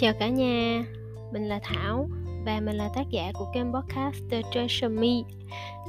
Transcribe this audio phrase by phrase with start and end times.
[0.00, 0.84] Chào cả nhà,
[1.32, 2.08] mình là Thảo
[2.44, 5.08] và mình là tác giả của kênh podcast The Treasure Me.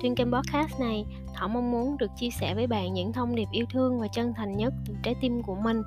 [0.01, 1.05] Trên kênh podcast này,
[1.35, 4.33] Thảo mong muốn được chia sẻ với bạn những thông điệp yêu thương và chân
[4.37, 5.81] thành nhất từ trái tim của mình.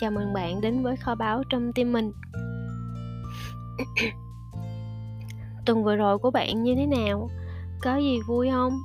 [0.00, 2.12] Chào mừng bạn đến với kho báu trong tim mình.
[5.66, 7.30] Tuần vừa rồi của bạn như thế nào?
[7.82, 8.78] Có gì vui không?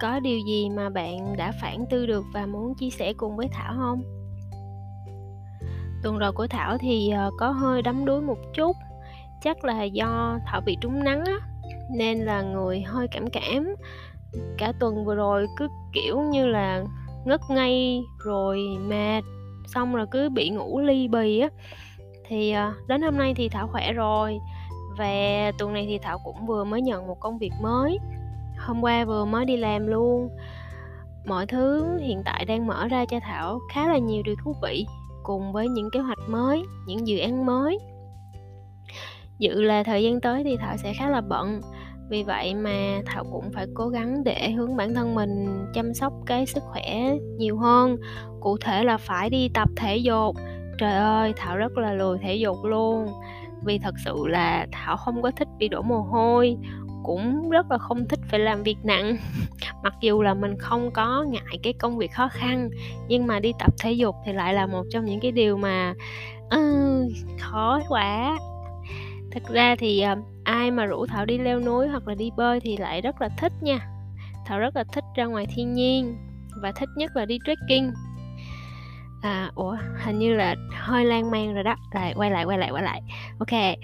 [0.00, 3.48] Có điều gì mà bạn đã phản tư được và muốn chia sẻ cùng với
[3.52, 4.21] Thảo không?
[6.02, 8.76] Tuần rồi của thảo thì ờ, có hơi đắm đuối một chút.
[9.42, 11.38] Chắc là do thảo bị trúng nắng á,
[11.90, 13.74] nên là người hơi cảm cảm.
[14.58, 16.84] Cả tuần vừa rồi cứ, kiểu như là,
[17.24, 19.22] ngất ngay rồi mệt,
[19.66, 21.48] xong rồi cứ bị ngủ ly bì á.
[22.28, 24.38] Thì ờ, đến hôm nay thì thảo khỏe rồi
[24.98, 27.98] và tuần này thì thảo cũng vừa mới nhận một công việc mới.
[28.58, 30.28] Hôm qua vừa mới đi làm luôn.
[31.26, 34.86] Mọi thứ hiện tại đang mở ra cho thảo khá là nhiều điều thú vị
[35.22, 37.78] cùng với những kế hoạch mới, những dự án mới.
[39.38, 41.60] Dự là thời gian tới thì thảo sẽ khá là bận.
[42.10, 46.12] Vì vậy mà thảo cũng phải cố gắng để hướng bản thân mình chăm sóc
[46.26, 47.96] cái sức khỏe nhiều hơn.
[48.40, 50.36] Cụ thể là phải đi tập thể dục.
[50.78, 53.06] Trời ơi, thảo rất là lười thể dục luôn.
[53.64, 56.56] Vì thật sự là thảo không có thích bị đổ mồ hôi
[57.02, 59.16] cũng rất là không thích phải làm việc nặng.
[59.82, 62.70] Mặc dù là mình không có ngại cái công việc khó khăn
[63.08, 65.94] nhưng mà đi tập thể dục thì lại là một trong những cái điều mà
[66.50, 67.08] ừ,
[67.40, 68.38] khó quá.
[69.30, 72.60] Thực ra thì ờ, ai mà rủ thảo đi leo núi hoặc là đi bơi
[72.60, 73.78] thì lại rất là thích nha.
[74.46, 76.16] Thảo rất là thích ra ngoài thiên nhiên
[76.62, 77.90] và thích nhất là đi trekking.
[79.22, 81.74] À ủa hình như là hơi lan man rồi đó.
[81.94, 83.02] Lại quay lại quay lại quay lại.
[83.38, 83.78] Ok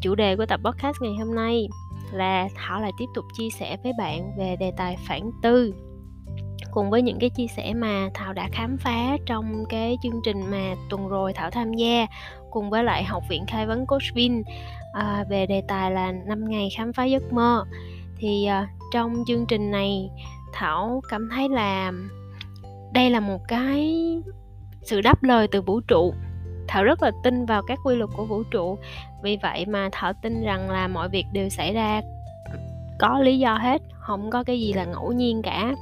[0.00, 1.68] chủ đề của tập podcast ngày hôm nay
[2.12, 5.74] là Thảo lại tiếp tục chia sẻ với bạn về đề tài phản tư.
[6.70, 10.40] Cùng với những cái chia sẻ mà Thảo đã khám phá trong cái chương trình
[10.50, 12.06] mà tuần rồi Thảo tham gia
[12.50, 14.42] cùng với lại học viện khai vấn Coach Vin
[14.92, 17.64] à, về đề tài là 5 ngày khám phá giấc mơ.
[18.16, 20.10] Thì à, trong chương trình này
[20.52, 21.92] Thảo cảm thấy là
[22.92, 23.98] đây là một cái
[24.82, 26.14] sự đáp lời từ vũ trụ
[26.68, 28.78] thảo rất là tin vào các quy luật của vũ trụ.
[29.22, 32.00] Vì vậy mà thảo tin rằng là mọi việc đều xảy ra
[32.98, 35.74] có lý do hết không có cái gì là ngẫu nhiên cả.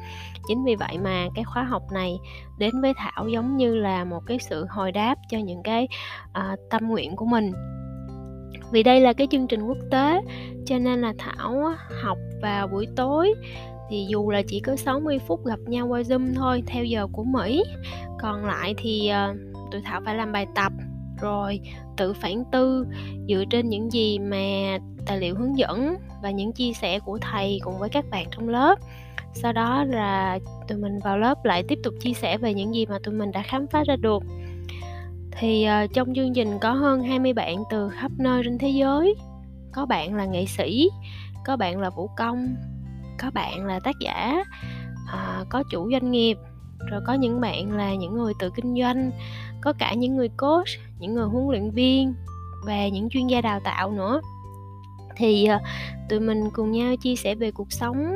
[0.49, 2.19] Chính vì vậy mà cái khóa học này
[2.59, 5.89] đến với thảo giống như là một cái sự hồi đáp cho những cái
[6.39, 7.53] uh, tâm nguyện của mình.
[8.73, 10.21] Vì đây là cái chương trình quốc tế
[10.67, 13.35] cho nên là thảo học vào buổi tối
[13.91, 17.25] thì dù là chỉ có 60 phút gặp nhau qua Zoom thôi theo giờ của
[17.25, 17.65] Mỹ.
[18.21, 20.72] Còn lại thì uh, tụi thảo phải làm bài tập
[21.21, 21.60] rồi
[21.97, 22.87] tự phản tư
[23.28, 27.59] dựa trên những gì mà tài liệu hướng dẫn và những chia sẻ của thầy
[27.65, 28.78] cùng với các bạn trong lớp.
[29.34, 30.38] Sau đó là
[30.69, 33.32] tụi mình vào lớp lại tiếp tục chia sẻ về những gì mà tụi mình
[33.32, 34.22] đã khám phá ra được.
[35.32, 39.15] Thì uh, trong chương trình có hơn 20 bạn từ khắp nơi trên thế giới.
[39.72, 40.91] Có bạn là nghệ sĩ
[41.44, 42.56] có bạn là vũ công
[43.19, 44.44] có bạn là tác giả
[45.04, 46.37] uh, có chủ doanh nghiệp
[46.87, 49.11] rồi có những bạn là những người tự kinh doanh,
[49.61, 52.15] có cả những người coach, những người huấn luyện viên
[52.67, 54.21] và những chuyên gia đào tạo nữa.
[55.17, 55.59] Thì ờ,
[56.09, 58.13] tụi mình cùng nhau chia sẻ về cuộc sống,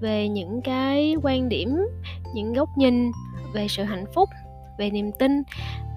[0.00, 1.78] về những cái quan điểm,
[2.34, 3.10] những góc nhìn,
[3.52, 4.28] về sự hạnh phúc,
[4.78, 5.42] về niềm tin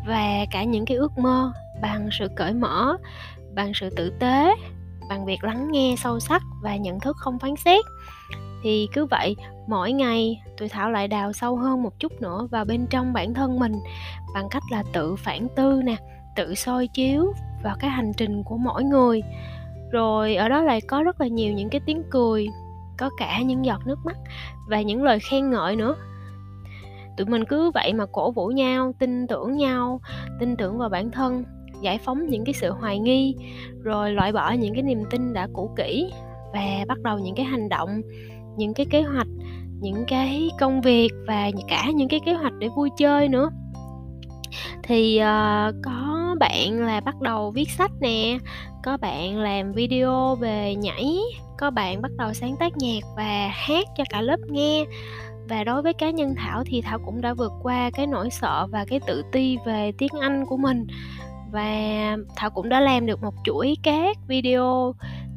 [0.08, 2.98] và cả những cái ước mơ bằng sự cởi mở,
[3.56, 4.56] bằng sự tử tế,
[5.10, 7.86] bằng việc lắng nghe sâu sắc và nhận thức không phán xét
[8.64, 9.36] thì cứ vậy,
[9.68, 13.34] mỗi ngày tụi thảo lại đào sâu hơn một chút nữa vào bên trong bản
[13.34, 13.74] thân mình,
[14.34, 15.96] bằng cách là tự phản tư nè,
[16.36, 17.34] tự soi chiếu
[17.64, 19.22] vào cái hành trình của mỗi người.
[19.92, 22.48] Rồi ở đó lại có rất là nhiều những cái tiếng cười,
[22.98, 24.18] có cả những giọt nước mắt
[24.70, 25.96] và những lời khen ngợi nữa.
[27.18, 30.02] Tụi mình cứ vậy mà cổ vũ nhau, tin tưởng nhau,
[30.40, 31.44] tin tưởng vào bản thân,
[31.82, 33.36] giải phóng những cái sự hoài nghi,
[33.84, 36.12] rồi loại bỏ những cái niềm tin đã cũ kỹ
[36.54, 38.02] và bắt đầu những cái hành động
[38.58, 39.28] những cái kế hoạch
[39.82, 43.50] những cái công việc và cả những cái kế hoạch để vui chơi nữa.
[44.84, 48.38] Thì uh, có bạn là bắt đầu viết sách nè
[48.84, 51.18] có bạn làm video về nhảy
[51.58, 54.86] có bạn bắt đầu sáng tác nhạc và hát cho cả lớp nghe.
[55.50, 58.68] Và đối với cá nhân thảo thì thảo cũng đã vượt qua cái nỗi sợ
[58.72, 60.88] và cái tự ti về tiếng anh của mình.
[61.52, 64.94] Và thảo cũng đã làm được một chuỗi các video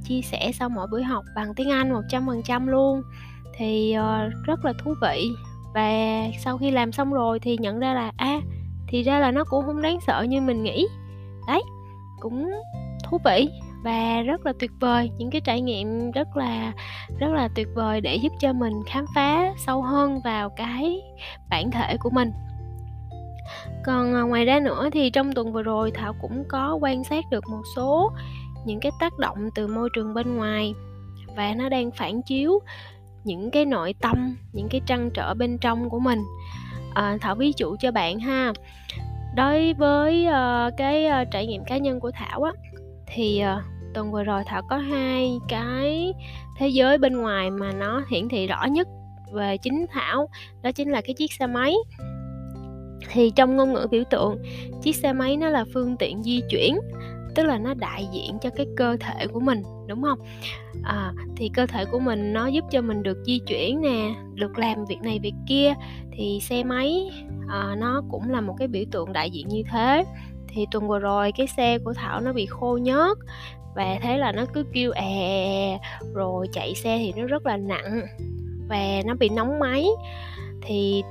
[0.08, 3.02] chia sẻ sau mỗi buổi học bằng tiếng Anh 100% luôn.
[3.56, 5.28] Thì uh, rất là thú vị.
[5.74, 5.90] Và
[6.44, 8.40] sau khi làm xong rồi thì nhận ra là a à,
[8.88, 10.86] thì ra là nó cũng không đáng sợ như mình nghĩ.
[11.48, 11.62] Đấy
[12.20, 12.50] cũng
[13.04, 13.48] thú vị
[13.84, 15.10] và rất là tuyệt vời.
[15.18, 16.72] Những cái trải nghiệm rất là
[17.18, 21.00] rất là tuyệt vời để giúp cho mình khám phá sâu hơn vào cái
[21.50, 22.32] bản thể của mình.
[23.84, 27.24] Còn ờ, ngoài ra nữa thì trong tuần vừa rồi thảo cũng có quan sát
[27.30, 28.12] được một số
[28.68, 30.74] những cái tác động từ môi trường bên ngoài
[31.36, 32.58] và nó đang phản chiếu
[33.24, 36.18] những cái nội tâm những cái trăn trở bên trong của mình.
[36.94, 38.52] À, thảo ví dụ cho bạn ha
[39.36, 42.52] đối với uh, cái uh, trải nghiệm cá nhân của thảo á
[43.06, 43.62] thì uh,
[43.94, 46.12] tuần vừa rồi thảo có hai cái
[46.58, 48.88] thế giới bên ngoài mà nó hiển thị rõ nhất
[49.32, 50.28] về chính thảo
[50.62, 51.74] đó chính là cái chiếc xe máy.
[53.12, 54.42] Thì trong ngôn ngữ biểu tượng
[54.82, 56.78] chiếc xe máy nó là phương tiện di chuyển
[57.38, 60.18] tức là nó đại diện cho cái cơ thể của mình đúng không?
[60.84, 64.58] À, thì cơ thể của mình nó giúp cho mình được di chuyển nè được
[64.58, 65.74] làm việc này việc kia.
[66.12, 67.10] Thì xe máy
[67.48, 70.04] à, nó cũng là một cái biểu tượng đại diện như thế.
[70.48, 73.18] Thì tuần vừa rồi cái xe của thảo nó bị khô nhớt
[73.74, 75.78] và thế là nó cứ kêu è
[76.14, 78.02] rồi chạy xe thì nó rất là nặng
[78.68, 79.86] và nó bị nóng máy.
[80.62, 81.02] Thì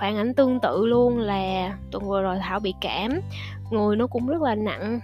[0.00, 3.20] phản ảnh tương tự luôn là tuần vừa rồi thảo bị cảm
[3.70, 5.00] người nó cũng rất là nặng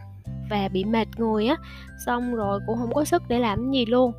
[0.53, 1.57] và bị mệt người á
[2.07, 4.13] xong rồi cũng không có sức để làm gì luôn.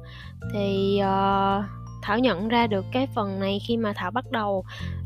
[0.54, 1.66] Thì uh,
[2.02, 4.64] thảo nhận ra được cái phần này khi mà thảo bắt đầu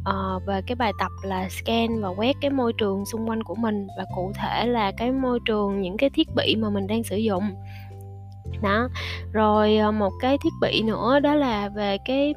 [0.09, 3.55] uh, về cái bài tập là scan và quét cái môi trường xung quanh của
[3.55, 7.03] mình và cụ thể là cái môi trường những cái thiết bị mà mình đang
[7.03, 7.43] sử dụng.
[8.61, 8.89] Đó
[9.31, 12.33] rồi uh, một cái thiết bị nữa đó là về cái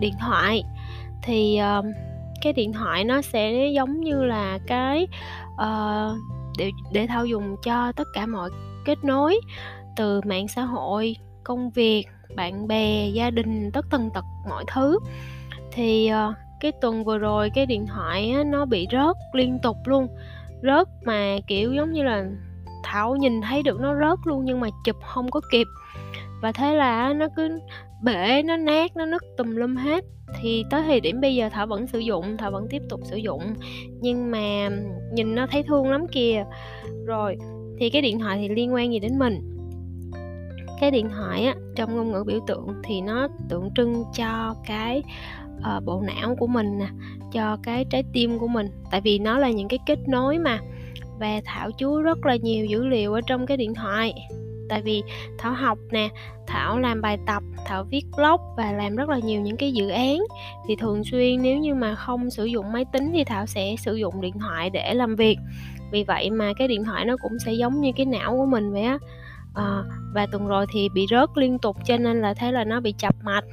[0.00, 0.62] điện thoại.
[1.22, 1.84] Thì uh,
[2.42, 5.06] cái điện thoại nó sẽ giống như là cái
[5.54, 6.16] uh,
[6.58, 8.50] để để thao dùng cho tất cả mọi
[8.84, 9.40] kết nối
[9.96, 12.04] từ mạng xã hội công việc
[12.36, 14.98] bạn bè gia đình tất tần tật mọi thứ.
[15.72, 19.76] Thì ờ, cái tuần vừa rồi cái điện thoại á, nó bị rớt liên tục
[19.84, 20.06] luôn
[20.62, 22.24] rớt mà kiểu giống như là
[22.82, 25.66] thảo nhìn thấy được nó rớt luôn nhưng mà chụp không có kịp
[26.42, 27.60] và thế là nó cứ
[28.02, 30.04] bể nó nát nó nứt tùm lum hết.
[30.40, 33.16] Thì tới thời điểm bây giờ thảo vẫn sử dụng thảo vẫn tiếp tục sử
[33.16, 33.42] dụng.
[34.00, 34.68] Nhưng mà
[35.12, 36.44] nhìn nó thấy thương lắm kìa.
[37.06, 37.36] Rồi
[37.78, 39.56] thì cái điện thoại thì liên quan gì đến mình?
[40.80, 45.02] Cái điện thoại á trong ngôn ngữ biểu tượng thì nó tượng trưng cho cái
[45.56, 46.88] uh, bộ não của mình nè
[47.32, 48.66] cho cái trái tim của mình.
[48.90, 50.58] Tại vì nó là những cái kết nối mà.
[51.18, 54.14] Và thảo chú rất là nhiều dữ liệu ở trong cái điện thoại
[54.70, 55.02] tại vì
[55.38, 56.08] thảo học nè
[56.46, 59.88] thảo làm bài tập thảo viết blog và làm rất là nhiều những cái dự
[59.88, 60.18] án.
[60.68, 63.94] Thì thường xuyên nếu như mà không sử dụng máy tính thì thảo sẽ sử
[63.94, 65.38] dụng điện thoại để làm việc.
[65.90, 68.72] Vì vậy mà cái điện thoại nó cũng sẽ giống như cái não của mình
[68.72, 68.98] vậy á.
[69.54, 69.82] À,
[70.14, 72.94] và tuần rồi thì bị rớt liên tục cho nên là thế là nó bị
[72.98, 73.44] chập mạch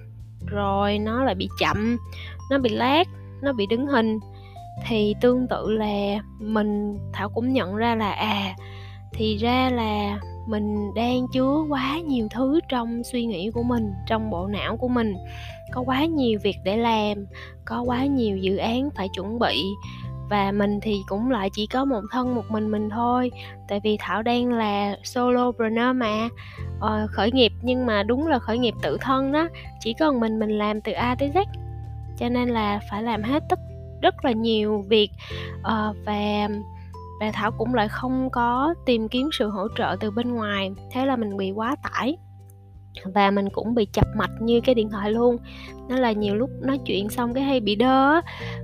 [0.46, 1.98] rồi nó lại bị chậm
[2.52, 3.08] nó bị lát
[3.42, 4.20] nó bị đứng hình.
[4.88, 8.56] Thì tương tự là mình thảo cũng nhận ra là à
[9.14, 14.30] thì ra là mình đang chứa quá nhiều thứ trong suy nghĩ của mình trong
[14.30, 15.16] bộ não của mình.
[15.72, 17.26] Có quá nhiều việc để làm
[17.66, 19.64] có quá nhiều dự án phải chuẩn bị.
[20.30, 23.32] Và mình thì cũng lại chỉ có một thân một mình mình thôi.
[23.68, 26.30] Tại vì thảo đang là solopreneur mà.
[26.80, 29.48] Ờ, khởi nghiệp nhưng mà đúng là khởi nghiệp tự thân đó.
[29.80, 31.46] Chỉ còn mình mình làm từ a tới z.
[32.18, 33.60] Cho nên là phải làm hết tất
[34.02, 35.10] rất là nhiều việc.
[35.60, 36.48] Uh, và
[37.20, 41.06] và thảo cũng lại không có tìm kiếm sự hỗ trợ từ bên ngoài thế
[41.06, 42.18] là mình bị quá tải.
[43.14, 45.38] Và mình cũng bị chập mạch như cái điện thoại luôn.
[45.90, 48.22] Nó là nhiều lúc nói chuyện xong cái hay bị đơ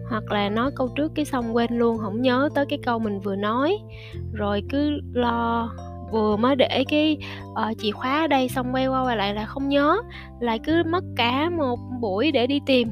[0.09, 3.19] hoặc là nói câu trước cái xong quên luôn không nhớ tới cái câu mình
[3.19, 3.77] vừa nói.
[4.33, 5.69] Rồi cứ lo
[6.11, 7.17] vừa mới để cái
[7.51, 9.97] uh, chìa khóa ở đây xong quay qua quay lại là không nhớ
[10.39, 12.91] lại cứ mất cả một buổi để đi tìm.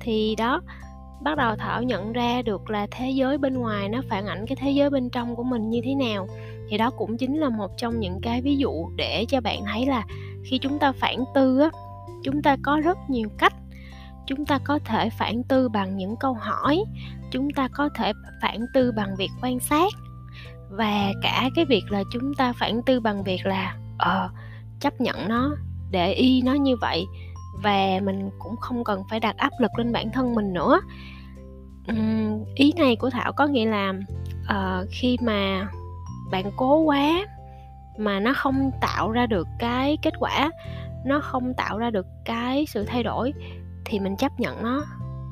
[0.00, 0.60] Thì đó
[1.26, 4.56] bắt đầu thảo nhận ra được là thế giới bên ngoài nó phản ảnh cái
[4.56, 6.28] thế giới bên trong của mình như thế nào.
[6.68, 9.86] Thì đó cũng chính là một trong những cái ví dụ để cho bạn thấy
[9.86, 10.04] là
[10.44, 11.70] khi chúng ta phản tư á,
[12.24, 13.54] chúng ta có rất nhiều cách.
[14.26, 16.84] Chúng ta có thể phản tư bằng những câu hỏi,
[17.30, 19.92] chúng ta có thể phản tư bằng việc quan sát.
[20.70, 24.30] Và cả cái việc là chúng ta phản tư bằng việc là ờ
[24.80, 25.56] chấp nhận nó,
[25.90, 27.04] để y nó như vậy.
[27.62, 30.80] Và mình cũng không cần phải đặt áp lực lên bản thân mình nữa
[31.88, 33.94] um, ý này của thảo có nghĩa là
[34.50, 35.68] uh, khi mà
[36.30, 37.26] bạn cố quá
[37.98, 40.50] mà nó không tạo ra được cái kết quả
[41.06, 43.32] nó không tạo ra được cái sự thay đổi
[43.84, 44.84] thì mình chấp nhận nó.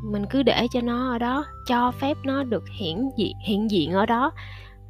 [0.04, 3.92] Mình cứ để cho nó ở đó cho phép nó được hiển diện hiện diện
[3.92, 4.32] ở đó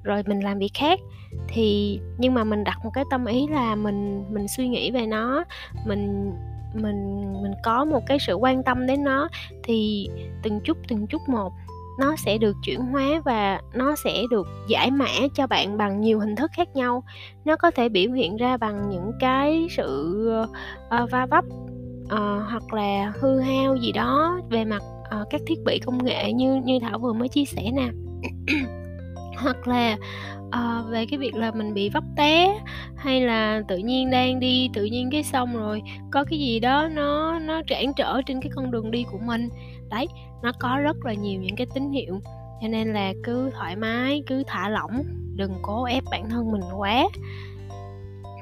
[0.02, 1.00] rồi mình làm việc khác.
[1.48, 5.06] Thì nhưng mà mình đặt một cái tâm ý là mình mình suy nghĩ về
[5.06, 5.44] nó
[5.86, 6.32] mình
[6.74, 9.28] mình mình có một cái sự quan tâm đến nó
[9.62, 10.08] thì
[10.42, 11.52] từng chút từng chút một
[11.98, 16.20] nó sẽ được chuyển hóa và nó sẽ được giải mã cho bạn bằng nhiều
[16.20, 17.02] hình thức khác nhau.
[17.44, 21.44] Nó có thể biểu hiện ra bằng những cái sự uh, va vấp
[22.04, 24.82] uh, hoặc là hư hao gì đó về mặt
[25.20, 27.88] uh, các thiết bị công nghệ như như thảo vừa mới chia sẻ nè
[29.36, 29.96] hoặc là
[30.46, 32.60] uh, về cái việc là mình bị vấp té
[32.96, 36.88] hay là tự nhiên đang đi tự nhiên cái xong rồi có cái gì đó
[36.92, 39.48] nó nó cản trở trên cái con đường đi của mình.
[39.90, 40.06] Đấy
[40.42, 42.20] nó có rất là nhiều những cái tín hiệu
[42.62, 45.02] cho nên là cứ thoải mái cứ thả lỏng
[45.36, 47.08] đừng cố ép bản thân mình quá.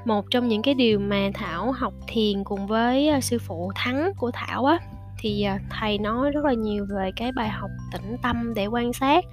[0.04, 4.12] Một trong những cái điều mà thảo học thiền cùng với ờ, sư phụ thắng
[4.18, 4.78] của thảo á
[5.22, 8.92] thì à, thầy nói rất là nhiều về cái bài học tĩnh tâm để quan
[8.92, 9.24] sát.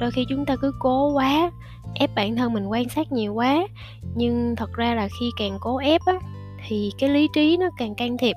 [0.00, 1.50] Đôi khi chúng ta cứ cố quá
[1.94, 3.66] ép bản thân mình quan sát nhiều quá
[4.14, 6.14] nhưng thật ra là khi càng cố ép á
[6.66, 8.36] thì cái lý trí nó càng can thiệp.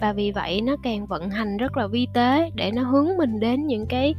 [0.00, 3.40] Và vì vậy nó càng vận hành rất là vi tế để nó hướng mình
[3.40, 4.14] đến những cái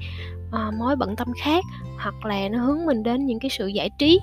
[0.49, 1.63] uh, mối bận tâm khác
[1.97, 4.19] hoặc là nó hướng mình đến những cái sự giải trí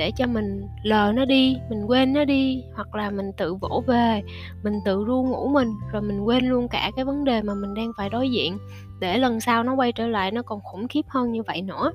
[0.00, 3.82] để cho mình lờ nó đi mình quên nó đi hoặc là mình tự vỗ
[3.86, 4.22] về
[4.62, 7.74] mình tự ru ngủ mình rồi mình quên luôn cả cái vấn đề mà mình
[7.74, 8.58] đang phải đối diện
[9.00, 11.92] để lần sau nó quay trở lại nó còn khủng khiếp hơn như vậy nữa.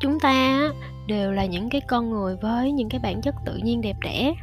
[0.00, 0.68] Chúng ta
[1.06, 4.34] đều là những cái con người với những cái bản chất tự nhiên đẹp đẽ.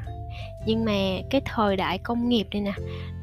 [0.66, 0.94] Nhưng mà
[1.30, 2.74] cái thời đại công nghiệp này nè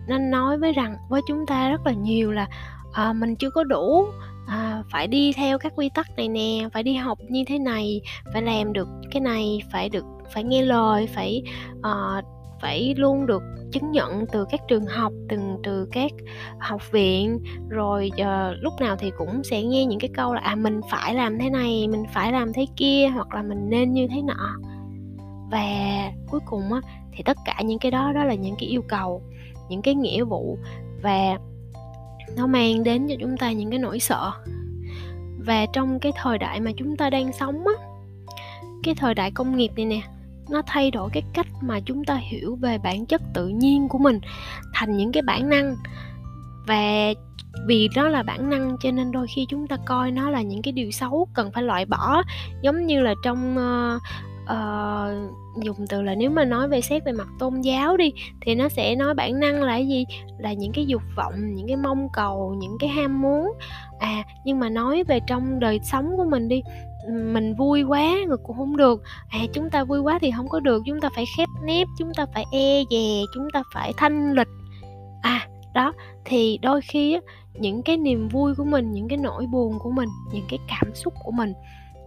[0.08, 2.48] nó nói với rằng với chúng ta rất là nhiều là
[2.92, 4.06] à, mình chưa có đủ
[4.46, 8.00] à, phải đi theo các quy tắc này nè phải đi học như thế này
[8.32, 11.42] phải làm được cái này phải được phải nghe lời phải
[11.78, 12.24] uh,
[12.60, 16.12] phải luôn được chứng nhận từ các trường học từng từ các
[16.58, 17.38] học viện.
[17.68, 21.14] Rồi uh, lúc nào thì cũng sẽ nghe những cái câu là à mình phải
[21.14, 24.56] làm thế này mình phải làm thế kia hoặc là mình nên như thế nọ.
[25.50, 25.68] Và
[26.30, 26.80] cuối cùng á
[27.12, 29.22] thì tất cả những cái đó đó là những cái yêu cầu
[29.68, 30.58] những cái nghĩa vụ.
[31.02, 31.38] Và
[32.37, 34.33] nó mang đến cho chúng ta những cái nỗi sợ.
[35.38, 37.87] Và trong cái thời đại mà chúng ta đang sống á
[38.83, 40.00] cái thời đại công nghiệp này nè
[40.50, 43.99] nó thay đổi cái cách mà chúng ta hiểu về bản chất tự nhiên của
[43.99, 44.21] mình
[44.75, 45.76] thành những cái bản năng.
[46.66, 47.12] Và
[47.66, 50.62] vì nó là bản năng cho nên đôi khi chúng ta coi nó là những
[50.62, 52.23] cái điều xấu cần phải loại bỏ
[52.62, 54.02] giống như là trong uh,
[54.52, 58.54] uh, dùng từ là nếu mà nói về xét về mặt tôn giáo đi thì
[58.54, 60.04] nó sẽ nói bản năng là gì?
[60.38, 63.52] Là những cái dục vọng những cái mong cầu những cái ham muốn.
[63.98, 66.62] À nhưng mà nói về trong đời sống của mình đi
[67.08, 69.02] mình vui quá người cũng không được.
[69.28, 72.14] À chúng ta vui quá thì không có được chúng ta phải khép nép chúng
[72.14, 74.48] ta phải e dè chúng ta phải thanh lịch.
[75.22, 75.92] À đó
[76.24, 77.20] thì đôi khi á,
[77.54, 80.94] những cái niềm vui của mình những cái nỗi buồn của mình những cái cảm
[80.94, 81.52] xúc của mình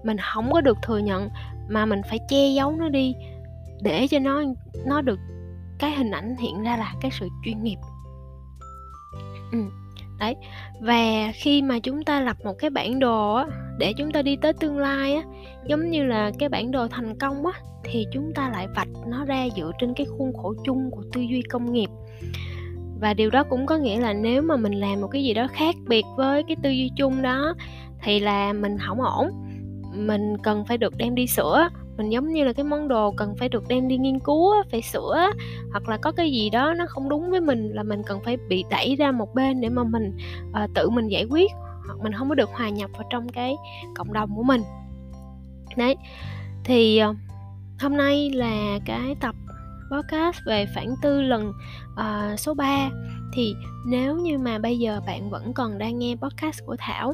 [0.04, 1.30] mình không có được thừa nhận
[1.70, 3.16] mà mình phải che giấu nó đi
[3.82, 4.44] để cho nó
[4.86, 5.20] nó được
[5.80, 7.78] cái hình ảnh hiện ra là cái sự chuyên nghiệp.
[9.52, 9.60] Ừ
[10.20, 10.36] đấy.
[10.82, 13.46] Và khi mà chúng ta lập một cái bản đồ á,
[13.78, 15.24] để chúng ta đi tới tương lai á,
[15.68, 19.26] giống như là cái bản đồ thành công á, thì chúng ta lại vạch nó
[19.26, 21.90] ra dựa trên cái khuôn khổ chung của tư duy công nghiệp.
[23.00, 25.48] Và điều đó cũng có nghĩa là nếu mà mình làm một cái gì đó
[25.52, 27.54] khác biệt với cái tư duy chung đó,
[28.04, 29.49] thì là mình không ổn
[30.08, 31.70] mình cần phải được đem đi sửa.
[31.98, 34.82] Mình giống như là cái món đồ cần phải được đem đi nghiên cứu phải
[34.82, 35.32] sửa
[35.72, 38.38] hoặc là có cái gì đó nó không đúng với mình là mình cần phải
[38.50, 40.18] bị đẩy ra một bên để mà mình
[40.50, 41.52] uh, tự mình giải quyết
[41.88, 43.56] hoặc mình không có được hòa nhập vào trong cái
[43.96, 44.62] cộng đồng của mình.
[45.78, 45.96] Đấy
[46.64, 47.16] thì uh,
[47.82, 49.36] hôm nay là cái tập
[49.92, 51.54] podcast về phản tư lần
[51.94, 52.90] uh, số 3
[53.34, 57.14] thì nếu như mà bây giờ bạn vẫn còn đang nghe podcast của Thảo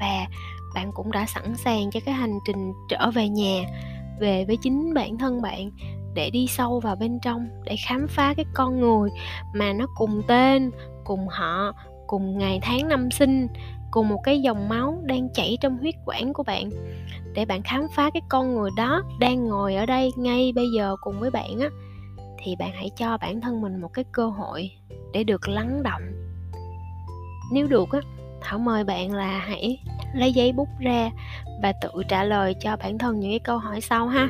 [0.00, 0.26] và
[0.74, 3.62] bạn cũng đã sẵn sàng cho cái hành trình trở về nhà,
[4.20, 5.70] về với chính bản thân bạn
[6.14, 9.10] để đi sâu vào bên trong để khám phá cái con người
[9.54, 10.70] mà nó cùng tên,
[11.04, 11.72] cùng họ,
[12.06, 13.46] cùng ngày tháng năm sinh,
[13.90, 16.70] cùng một cái dòng máu đang chảy trong huyết quản của bạn.
[17.34, 20.96] Để bạn khám phá cái con người đó đang ngồi ở đây ngay bây giờ
[21.00, 21.68] cùng với bạn á,
[22.38, 24.70] thì bạn hãy cho bản thân mình một cái cơ hội
[25.12, 26.02] để được lắng động.
[27.52, 28.00] Nếu được á
[28.40, 29.78] thảo mời bạn là hãy
[30.14, 31.10] lấy giấy bút ra
[31.62, 34.28] và tự trả lời cho bản thân những cái câu hỏi sau ha.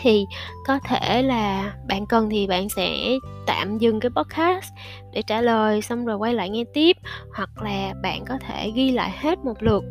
[0.00, 0.26] Thì
[0.66, 4.72] có thể là bạn cần thì bạn sẽ tạm dừng cái podcast
[5.12, 6.96] để trả lời xong rồi quay lại nghe tiếp,
[7.36, 9.84] hoặc là bạn có thể ghi lại hết một lượt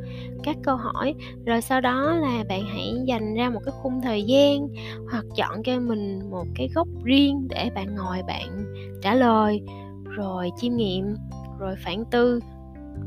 [0.44, 1.14] các câu hỏi.
[1.46, 4.68] Rồi sau đó là bạn hãy dành ra một cái khung thời gian
[5.12, 9.62] hoặc chọn cho mình một cái góc riêng để bạn ngồi bạn trả lời,
[10.04, 11.16] rồi chiêm nghiệm,
[11.60, 12.40] rồi phản tư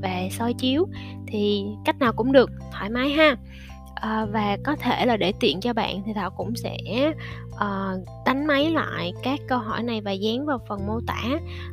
[0.02, 0.86] về soi chiếu
[1.26, 3.36] thì cách nào cũng được thoải mái ha.
[3.94, 6.76] À, và có thể là để tiện cho bạn thì thảo cũng sẽ
[7.54, 11.22] uh, đánh máy lại các câu hỏi này và dán vào phần mô tả.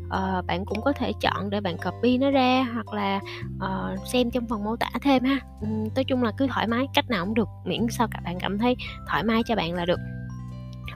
[0.05, 3.19] Uh, bạn cũng có thể chọn để bạn copy nó ra hoặc là
[3.55, 5.39] uh, xem trong phần mô tả thêm ha.
[5.61, 8.37] Um, nói chung là cứ thoải mái cách nào cũng được miễn sao các bạn
[8.39, 8.75] cảm thấy
[9.09, 9.99] thoải mái cho bạn là được.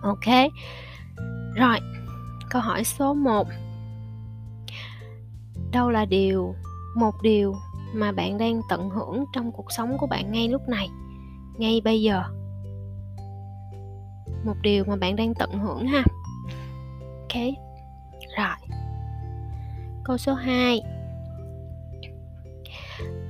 [0.02, 0.52] Ok.
[1.56, 1.78] Rồi
[2.50, 3.48] câu hỏi số 1
[5.72, 6.56] đâu là điều
[6.96, 7.56] một điều
[7.94, 10.90] mà bạn đang tận hưởng trong cuộc sống của bạn ngay lúc này
[11.58, 12.24] ngay bây giờ.
[14.46, 16.04] Một điều mà bạn đang tận hưởng ha.
[17.22, 17.42] Ok
[18.38, 18.78] rồi.
[20.04, 20.82] Câu số 2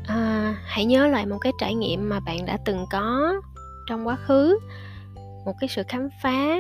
[0.07, 3.33] à, hãy nhớ lại một cái trải nghiệm mà bạn đã từng có
[3.89, 4.59] trong quá khứ
[5.45, 6.57] một cái sự khám phá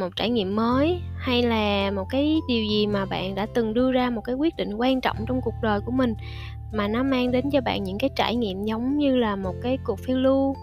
[0.00, 3.92] một trải nghiệm mới hay là một cái điều gì mà bạn đã từng đưa
[3.92, 6.14] ra một cái quyết định quan trọng trong cuộc đời của mình
[6.72, 9.78] mà nó mang đến cho bạn những cái trải nghiệm giống như là một cái
[9.84, 10.54] cuộc phiêu lưu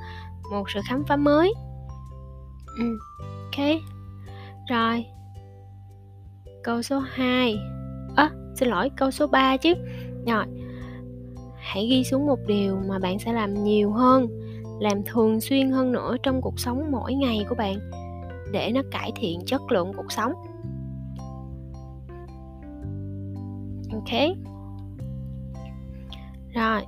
[0.51, 1.53] một sự khám phá mới?
[2.77, 2.97] Ừ.
[3.43, 3.65] ok.
[4.69, 5.05] Rồi.
[6.63, 7.59] Câu số 2
[8.15, 9.73] à, xin lỗi câu số 3 chứ.
[10.27, 10.45] Rồi.
[11.57, 14.27] Hãy ghi xuống một điều mà bạn sẽ làm nhiều hơn
[14.81, 17.79] làm thường xuyên hơn nữa trong cuộc sống mỗi ngày của bạn
[18.51, 20.33] để nó cải thiện chất lượng cuộc sống.
[23.93, 24.37] Ok.
[26.53, 26.81] Rồi.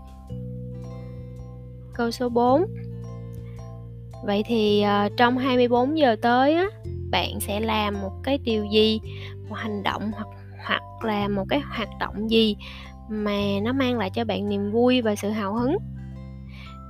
[1.93, 2.65] Câu số 4
[4.23, 6.65] Vậy thì uh, trong 24 giờ tới á,
[7.11, 8.99] bạn sẽ làm một cái điều gì,
[9.49, 10.27] một hành động hoặc
[10.65, 12.55] hoặc là một cái hoạt động gì
[13.09, 15.77] mà nó mang lại cho bạn niềm vui và sự hào hứng?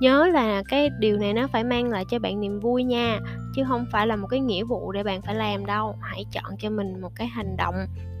[0.04, 3.20] Nhớ là cái điều này nó phải mang lại cho bạn niềm vui nha
[3.56, 5.96] chứ không phải là một cái nghĩa vụ để bạn phải làm đâu.
[6.00, 7.74] Hãy chọn cho mình một cái hành động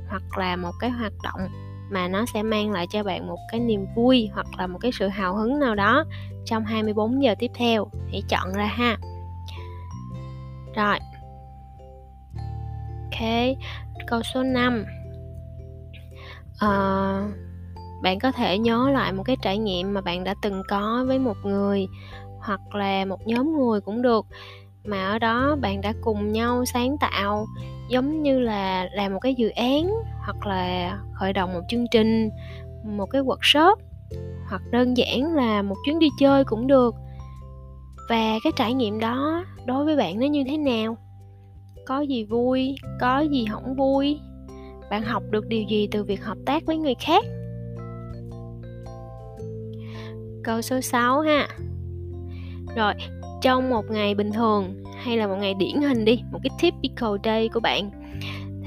[0.08, 1.48] hoặc là một cái hoạt động
[1.90, 4.92] mà nó sẽ mang lại cho bạn một cái niềm vui hoặc là một cái
[4.92, 6.04] sự hào hứng nào đó
[6.44, 7.86] trong 24 giờ tiếp theo.
[8.10, 8.96] Hãy chọn ra ha.
[10.76, 10.98] Rồi.
[13.02, 13.28] Ok
[14.06, 14.86] câu số 5 uh,
[16.58, 17.22] ờ,
[18.04, 21.18] bạn có thể nhớ lại một cái trải nghiệm mà bạn đã từng có với
[21.18, 21.86] một người
[22.38, 24.26] hoặc là một nhóm người cũng được.
[24.84, 27.46] Mà ở đó bạn đã cùng nhau sáng tạo,
[27.88, 29.90] giống như là làm một cái dự án
[30.24, 32.30] hoặc là khởi động một chương trình,
[32.84, 33.76] một cái workshop
[34.48, 36.94] hoặc đơn giản là một chuyến đi chơi cũng được.
[38.08, 40.96] Và cái trải nghiệm đó đối với bạn nó như thế nào?
[41.86, 44.18] Có gì vui, có gì không vui?
[44.90, 47.24] Bạn học được điều gì từ việc hợp tác với người khác?
[50.44, 51.48] Câu số 6 ha.
[52.76, 52.94] Rồi
[53.42, 57.14] trong một ngày bình thường hay là một ngày điển hình đi một cái typical
[57.24, 57.90] day của bạn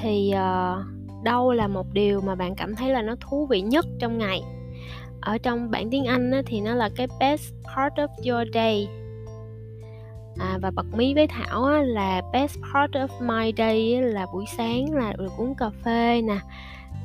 [0.02, 3.86] thì uh, đâu là một điều mà bạn cảm thấy là nó thú vị nhất
[4.00, 4.42] trong ngày?
[5.22, 8.88] Ở trong bản tiếng anh á, thì nó là cái best part of your day.
[10.40, 14.26] À, và bật mí với thảo á, là best part of my day á, là
[14.34, 16.40] buổi sáng là được uống cà phê nè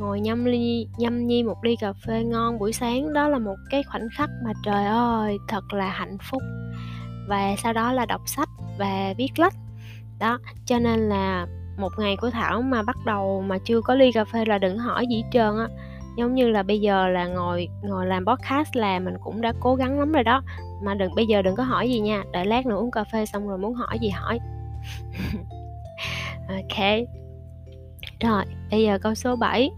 [0.03, 3.13] ngồi nhâm ly, nhâm nhi một ly cà phê ngon buổi sáng.
[3.13, 6.43] Đó là một cái khoảnh khắc mà trời ơi, thật là hạnh phúc.
[7.29, 9.55] Và sau đó là đọc sách và viết lách.
[10.19, 11.47] Đó, cho nên là
[11.79, 14.79] một ngày của thảo mà bắt đầu mà chưa có ly cà phê là đừng
[14.79, 15.69] hỏi gì hết trơn á.
[16.19, 19.75] Giống như là bây giờ là ngồi ngồi làm podcast là mình cũng đã cố
[19.75, 20.43] gắng lắm rồi đó.
[20.83, 22.23] Mà đừng, bây giờ đừng có hỏi gì nha.
[22.33, 24.39] Đợi lát nữa uống cà phê xong rồi muốn hỏi gì hỏi.
[26.49, 26.79] Ok.
[28.21, 29.71] Rồi, bây giờ câu số 7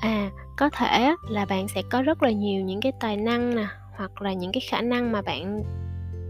[0.00, 3.66] à có thể là bạn sẽ có rất là nhiều những cái tài năng nè,
[3.96, 5.62] hoặc là những cái khả năng mà bạn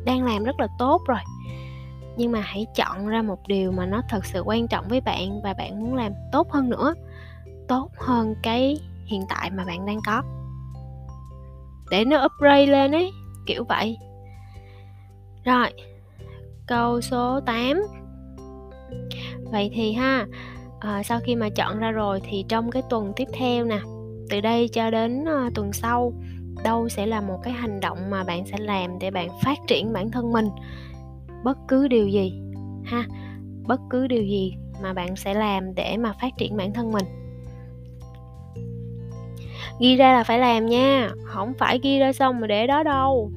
[0.05, 1.19] đang làm rất là tốt rồi.
[2.17, 5.43] Nhưng mà hãy chọn ra một điều mà nó thật sự quan trọng với bạn
[5.43, 6.95] và bạn muốn làm tốt hơn nữa,
[7.69, 10.23] tốt hơn cái hiện tại mà bạn đang có.
[11.91, 13.11] Để nó upgrade lên ấy,
[13.47, 13.99] kiểu vậy.
[15.45, 15.69] Rồi,
[16.67, 17.83] câu số 8
[19.53, 20.27] vậy thì ha
[20.87, 23.79] à, sau khi mà chọn ra rồi thì trong cái tuần tiếp theo nè
[24.31, 26.13] từ đây cho đến uh, tuần sau
[26.65, 29.93] đâu sẽ là một cái hành động mà bạn sẽ làm để bạn phát triển
[29.93, 30.49] bản thân mình?
[31.45, 32.41] Bất cứ điều gì
[32.85, 33.05] ha
[33.67, 37.05] bất cứ điều gì mà bạn sẽ làm để mà phát triển bản thân mình.
[39.81, 43.31] Ghi ra là phải làm nha không phải ghi ra xong mà để đó đâu.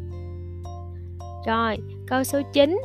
[1.47, 2.81] Rồi câu số 9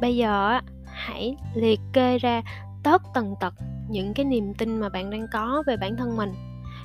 [0.00, 2.42] bây giờ hãy liệt kê ra
[2.82, 3.54] tất tần tật
[3.90, 6.32] những cái niềm tin mà bạn đang có về bản thân mình.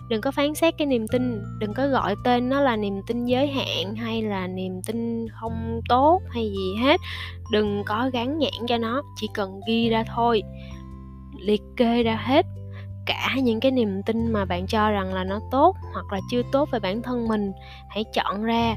[0.09, 3.25] Đừng có phán xét cái niềm tin, đừng có gọi tên nó là niềm tin
[3.25, 7.01] giới hạn hay là niềm tin không tốt hay gì hết.
[7.51, 10.41] Đừng có gắn nhãn cho nó, chỉ cần ghi ra thôi,
[11.39, 12.45] liệt kê ra hết
[13.05, 16.41] cả những cái niềm tin mà bạn cho rằng là nó tốt hoặc là chưa
[16.51, 17.51] tốt về bản thân mình.
[17.89, 18.75] Hãy chọn ra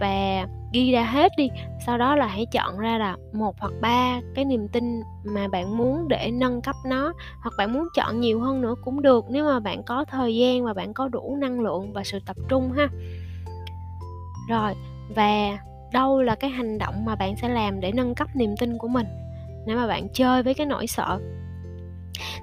[0.00, 1.48] và ghi ra hết đi.
[1.86, 5.76] Sau đó là hãy chọn ra là một hoặc ba cái niềm tin mà bạn
[5.76, 9.44] muốn để nâng cấp nó, hoặc bạn muốn chọn nhiều hơn nữa cũng được nếu
[9.44, 12.72] mà bạn có thời gian và bạn có đủ năng lượng và sự tập trung
[12.72, 12.88] ha.
[14.48, 14.74] Rồi,
[15.16, 15.58] và
[15.92, 18.88] đâu là cái hành động mà bạn sẽ làm để nâng cấp niềm tin của
[18.88, 19.06] mình?
[19.66, 21.18] Nếu mà bạn chơi với cái nỗi sợ,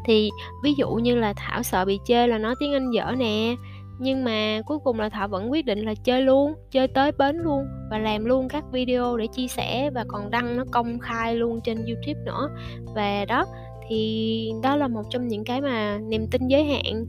[0.06, 0.30] thì
[0.64, 3.56] ví dụ như là thảo sợ bị chê là nói tiếng anh dở nè
[4.00, 7.38] nhưng mà cuối cùng là thảo vẫn quyết định là chơi luôn, chơi tới bến
[7.38, 11.36] luôn và làm luôn các video để chia sẻ và còn đăng nó công khai
[11.36, 12.50] luôn trên youtube nữa.
[12.96, 13.46] Và đó,
[13.88, 17.06] thì đó là một trong những cái mà niềm tin giới hạn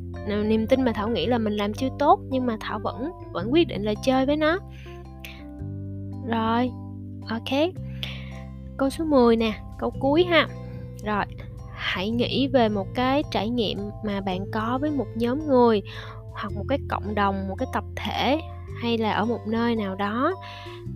[0.48, 3.52] niềm tin mà thảo nghĩ là mình làm chưa tốt nhưng mà thảo vẫn vẫn
[3.52, 4.58] quyết định là chơi với nó.
[6.28, 6.70] Rồi,
[7.28, 7.72] ok.
[8.76, 10.48] Câu số 10 nè, câu cuối ha.
[11.04, 11.24] Rồi,
[11.72, 15.82] hãy nghĩ về một cái trải nghiệm mà bạn có với một nhóm người
[16.36, 18.40] hoặc một cái cộng đồng, một cái tập thể
[18.82, 20.34] hay là ở một nơi nào đó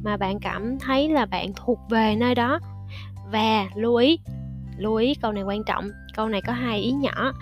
[0.02, 2.58] mà bạn cảm thấy là bạn thuộc về nơi đó.
[3.32, 4.18] Và lưu ý
[4.76, 7.32] lưu ý câu này quan trọng, câu này có hai ý nhỏ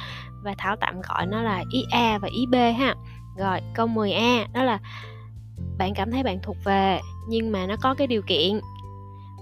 [0.42, 2.94] và thảo tạm gọi nó là ý a và ý b ha.
[3.38, 4.78] Rồi, câu 10a đó là
[5.78, 8.60] bạn cảm thấy bạn thuộc về nhưng mà nó có cái điều kiện.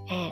[0.09, 0.31] À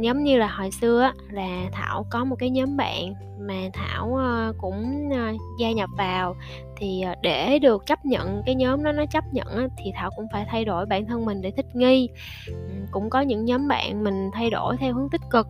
[0.00, 4.14] giống như là hồi xưa á, là thảo có một cái nhóm bạn mà thảo
[4.16, 6.36] ờ, cũng ờ, gia nhập vào.
[6.76, 10.10] Thì ờ, để được chấp nhận cái nhóm đó nó chấp nhận á, thì thảo
[10.16, 12.08] cũng phải thay đổi bản thân mình để thích nghi.
[12.90, 15.46] Cũng có những nhóm bạn mình thay đổi theo hướng tích cực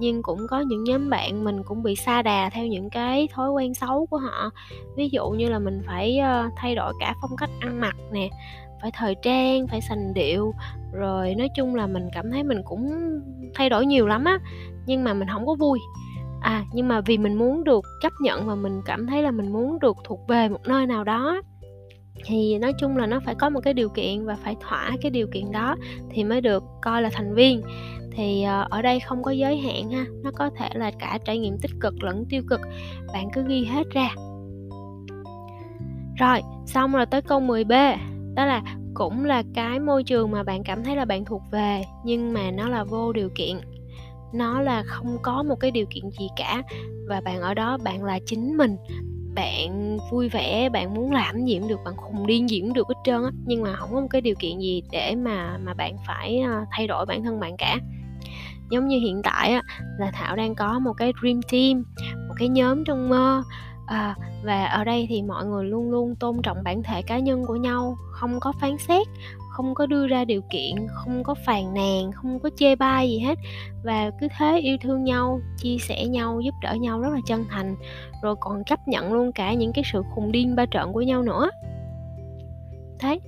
[0.00, 3.50] nhưng cũng có những nhóm bạn mình cũng bị xa đà theo những cái thói
[3.50, 4.50] quen xấu của họ.
[4.96, 6.20] Ví dụ như là mình phải
[6.56, 8.28] thay đổi cả phong cách ăn mặc nè
[8.82, 10.54] phải thời trang, phải sành điệu.
[10.92, 12.90] Rồi nói chung là mình cảm thấy mình cũng
[13.54, 14.38] thay đổi nhiều lắm á,
[14.86, 15.78] nhưng mà mình không có vui.
[16.40, 19.52] À nhưng mà vì mình muốn được chấp nhận và mình cảm thấy là mình
[19.52, 21.42] muốn được thuộc về một nơi nào đó,
[22.24, 25.10] thì nói chung là nó phải có một cái điều kiện và phải thỏa cái
[25.10, 25.76] điều kiện đó
[26.10, 27.62] thì mới được coi là thành viên.
[28.12, 31.38] Thì ờ, ở đây không có giới hạn ha, nó có thể là cả trải
[31.38, 32.60] nghiệm tích cực lẫn tiêu cực,
[33.12, 34.08] bạn cứ ghi hết ra.
[36.16, 37.96] Rồi, xong rồi tới câu 10b
[38.38, 38.62] đó là
[38.94, 42.50] cũng là cái môi trường mà bạn cảm thấy là bạn thuộc về, nhưng mà
[42.50, 43.56] nó là vô điều kiện.
[44.34, 46.62] Nó là không có một cái điều kiện gì cả,
[47.08, 48.76] và bạn ở đó bạn là chính mình.
[49.34, 52.88] Bạn vui vẻ, bạn muốn làm gì cũng được, bạn khùng điên gì cũng được
[52.88, 55.74] hết trơn á, nhưng mà không có một cái điều kiện gì để mà mà
[55.74, 57.78] bạn phải ờ, thay đổi bản thân bạn cả.
[58.70, 59.62] Giống như hiện tại á,
[59.98, 61.84] là thảo đang có một cái dream team,
[62.28, 63.42] một cái nhóm trong mơ
[63.88, 67.44] à, và ở đây thì mọi người luôn luôn tôn trọng bản thể cá nhân
[67.46, 69.06] của nhau không có phán xét
[69.58, 73.18] không có đưa ra điều kiện không có phàn nàn không có chê bai gì
[73.18, 73.38] hết.
[73.82, 77.44] Và cứ thế yêu thương nhau chia sẻ nhau giúp đỡ nhau rất là chân
[77.50, 77.76] thành.
[78.22, 81.22] Rồi còn chấp nhận luôn cả những cái sự khùng điên ba trợn của nhau
[81.22, 81.50] nữa.
[82.98, 83.20] Thế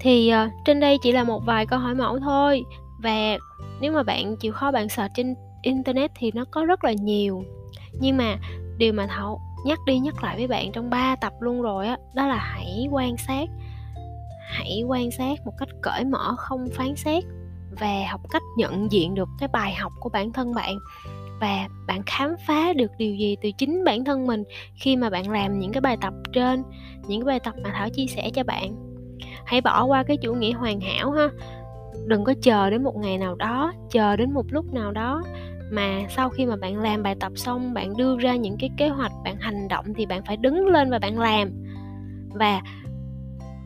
[0.00, 2.62] thì uh, trên đây chỉ là một vài câu hỏi mẫu thôi.
[3.02, 3.38] Và
[3.80, 7.44] nếu mà bạn chịu khó bạn search trên internet thì nó có rất là nhiều.
[8.00, 8.36] Nhưng mà
[8.80, 11.96] điều mà thảo nhắc đi nhắc lại với bạn trong 3 tập luôn rồi á
[11.96, 13.48] đó, đó là hãy quan sát.
[14.50, 17.24] Hãy quan sát một cách cởi mở không phán xét
[17.80, 20.78] và học cách nhận diện được cái bài học của bản thân bạn.
[21.40, 25.30] Và bạn khám phá được điều gì từ chính bản thân mình khi mà bạn
[25.30, 26.62] làm những cái bài tập trên
[27.06, 28.74] những cái bài tập mà thảo chia sẻ cho bạn.
[29.44, 31.28] Hãy bỏ qua cái chủ nghĩa hoàn hảo ha.
[32.06, 35.22] Đừng có chờ đến một ngày nào đó chờ đến một lúc nào đó
[35.70, 38.88] mà sau khi mà bạn làm bài tập xong, bạn đưa ra những cái kế
[38.88, 41.50] hoạch, bạn hành động thì bạn phải đứng lên và bạn làm.
[42.34, 42.60] Và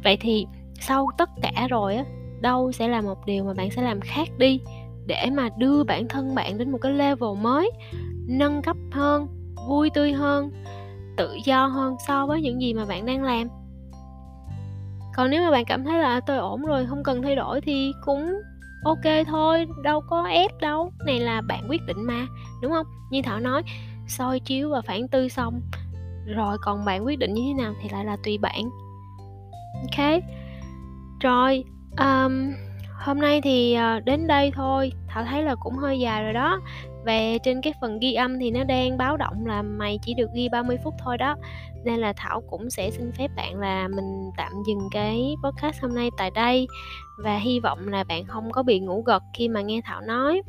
[0.05, 0.47] vậy thì
[0.81, 2.05] sau tất cả rồi á,
[2.41, 4.61] đâu sẽ là một điều mà bạn sẽ làm khác đi
[5.07, 7.71] để mà đưa bản thân bạn đến một cái level mới,
[8.29, 9.27] nâng cấp hơn,
[9.69, 10.51] vui tươi hơn,
[11.17, 13.49] tự do hơn so với những gì mà bạn đang làm?
[15.17, 17.61] Còn nếu mà bạn cảm thấy là à, tôi ổn rồi, không cần thay đổi,
[17.61, 18.35] thì cũng
[18.85, 20.93] ok thôi đâu có ép đâu.
[21.07, 22.27] Này là bạn quyết định mà
[22.63, 22.87] đúng không?
[23.11, 23.63] Như thảo nói
[24.07, 25.61] soi chiếu và phản tư xong.
[26.27, 28.63] Rồi còn bạn quyết định như thế nào thì lại là tùy bạn.
[29.75, 30.23] Ok.
[31.21, 31.65] Rồi
[31.99, 32.53] um,
[32.99, 36.61] hôm nay thì ờ, đến đây thôi thảo thấy là cũng hơi dài rồi đó.
[37.05, 40.31] Về trên cái phần ghi âm thì nó đang báo động là mày chỉ được
[40.35, 41.37] ghi 30 phút thôi đó.
[41.85, 45.95] Nên là Thảo cũng sẽ xin phép bạn là mình tạm dừng cái podcast hôm
[45.95, 46.67] nay tại đây.
[47.19, 50.43] Và hy vọng là bạn không có bị ngủ gật khi mà nghe Thảo nói.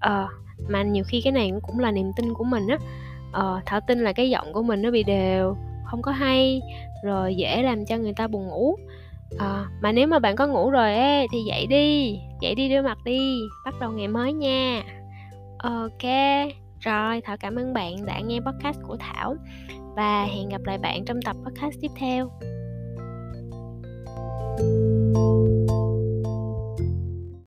[0.00, 0.28] Ờ
[0.68, 2.78] mà nhiều khi cái này cũng là niềm tin của mình á.
[3.32, 6.60] Ờ Thảo tin là cái giọng của mình nó bị đều, không có hay,
[7.04, 8.76] rồi dễ làm cho người ta buồn ngủ
[9.38, 12.18] à, mà nếu mà bạn có ngủ rồi ấy, thì dậy đi.
[12.40, 13.40] Dậy đi đưa mặt đi.
[13.64, 14.82] Bắt đầu ngày mới nha.
[15.58, 16.02] Ok.
[16.80, 19.36] Rồi thảo cảm ơn bạn đã nghe podcast của thảo
[19.96, 22.30] và hẹn gặp lại bạn trong tập podcast tiếp theo.
[24.58, 24.97] thank you